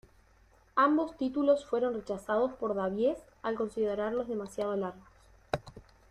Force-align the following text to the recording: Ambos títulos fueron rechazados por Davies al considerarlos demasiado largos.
Ambos 0.75 1.15
títulos 1.15 1.63
fueron 1.67 1.93
rechazados 1.93 2.53
por 2.53 2.73
Davies 2.73 3.19
al 3.43 3.53
considerarlos 3.53 4.27
demasiado 4.27 4.75
largos. 4.75 5.07